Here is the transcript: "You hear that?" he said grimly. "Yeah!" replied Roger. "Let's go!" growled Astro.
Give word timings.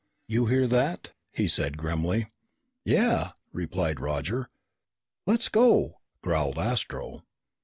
"You 0.27 0.47
hear 0.47 0.65
that?" 0.65 1.11
he 1.31 1.47
said 1.47 1.77
grimly. 1.77 2.25
"Yeah!" 2.85 3.33
replied 3.53 3.99
Roger. 3.99 4.49
"Let's 5.27 5.47
go!" 5.47 5.99
growled 6.23 6.57
Astro. 6.57 7.21